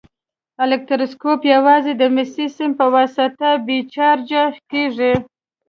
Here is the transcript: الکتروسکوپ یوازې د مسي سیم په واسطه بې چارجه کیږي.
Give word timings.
الکتروسکوپ 0.63 1.41
یوازې 1.53 1.93
د 1.97 2.03
مسي 2.15 2.45
سیم 2.57 2.71
په 2.79 2.85
واسطه 2.95 3.49
بې 3.65 3.79
چارجه 3.93 4.43
کیږي. 4.71 5.13